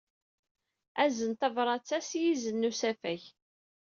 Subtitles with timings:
[1.03, 3.21] Azen tabṛat-a s yizen n usafag.